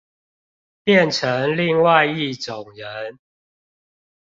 [0.83, 3.19] 變成另外一種人